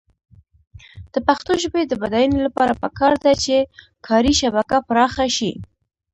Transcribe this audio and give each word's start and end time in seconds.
د 1.13 1.15
پښتو 1.27 1.51
ژبې 1.63 1.81
د 1.87 1.93
بډاینې 2.01 2.39
لپاره 2.47 2.79
پکار 2.83 3.13
ده 3.23 3.31
چې 3.43 3.55
کاري 4.07 4.33
شبکه 4.41 4.77
پراخه 4.87 5.25
شي. 5.37 5.51